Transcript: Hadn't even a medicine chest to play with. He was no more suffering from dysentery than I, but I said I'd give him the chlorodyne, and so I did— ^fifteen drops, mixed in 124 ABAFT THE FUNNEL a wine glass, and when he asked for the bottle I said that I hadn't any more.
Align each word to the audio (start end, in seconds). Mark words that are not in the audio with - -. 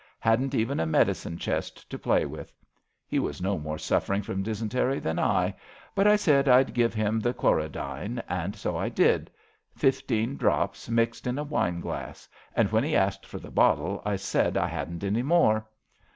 Hadn't 0.19 0.55
even 0.55 0.79
a 0.79 0.87
medicine 0.87 1.37
chest 1.37 1.87
to 1.91 1.99
play 1.99 2.25
with. 2.25 2.51
He 3.07 3.19
was 3.19 3.39
no 3.39 3.59
more 3.59 3.77
suffering 3.77 4.23
from 4.23 4.41
dysentery 4.41 4.97
than 4.99 5.19
I, 5.19 5.53
but 5.93 6.07
I 6.07 6.15
said 6.15 6.47
I'd 6.49 6.73
give 6.73 6.95
him 6.95 7.19
the 7.19 7.35
chlorodyne, 7.35 8.19
and 8.27 8.55
so 8.55 8.75
I 8.75 8.89
did— 8.89 9.29
^fifteen 9.79 10.39
drops, 10.39 10.89
mixed 10.89 11.27
in 11.27 11.35
124 11.35 11.37
ABAFT 11.37 11.53
THE 11.53 11.53
FUNNEL 11.53 11.53
a 11.53 11.53
wine 11.53 11.79
glass, 11.81 12.29
and 12.55 12.71
when 12.71 12.83
he 12.83 12.95
asked 12.95 13.27
for 13.27 13.37
the 13.37 13.51
bottle 13.51 14.01
I 14.03 14.15
said 14.15 14.55
that 14.55 14.63
I 14.63 14.67
hadn't 14.69 15.03
any 15.03 15.21
more. 15.21 15.67